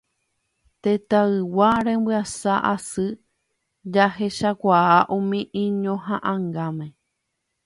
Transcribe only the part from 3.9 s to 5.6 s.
jahechakuaa umi